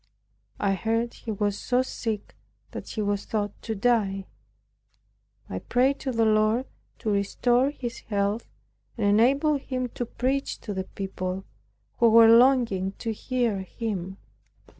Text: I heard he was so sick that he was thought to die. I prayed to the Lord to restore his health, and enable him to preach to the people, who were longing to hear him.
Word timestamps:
I 0.59 0.73
heard 0.73 1.13
he 1.13 1.29
was 1.29 1.59
so 1.59 1.83
sick 1.83 2.35
that 2.71 2.89
he 2.89 3.03
was 3.03 3.25
thought 3.25 3.61
to 3.61 3.75
die. 3.75 4.25
I 5.47 5.59
prayed 5.59 5.99
to 5.99 6.11
the 6.11 6.25
Lord 6.25 6.65
to 6.97 7.11
restore 7.11 7.69
his 7.69 7.99
health, 7.99 8.47
and 8.97 9.05
enable 9.05 9.57
him 9.57 9.89
to 9.89 10.07
preach 10.07 10.59
to 10.61 10.73
the 10.73 10.85
people, 10.85 11.43
who 11.99 12.09
were 12.09 12.27
longing 12.35 12.93
to 12.93 13.13
hear 13.13 13.59
him. 13.59 14.17